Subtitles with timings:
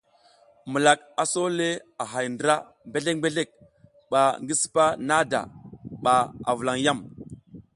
[0.71, 1.69] Milak a so le
[2.01, 2.55] a hay ndra
[2.91, 3.49] bezlek bezlek
[4.11, 5.39] ba ngi sipa nada
[5.99, 6.13] mba
[6.49, 6.99] a vulan yam.